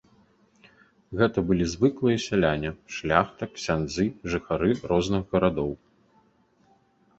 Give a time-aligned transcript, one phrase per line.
[1.19, 5.71] Гэта былі звыклыя сяляне, шляхта, ксяндзы, жыхары розных гарадоў.